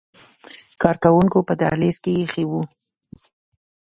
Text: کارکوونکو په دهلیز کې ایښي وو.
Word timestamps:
کارکوونکو 0.81 1.39
په 1.47 1.53
دهلیز 1.61 1.95
کې 2.03 2.11
ایښي 2.19 2.45
وو. 2.49 2.61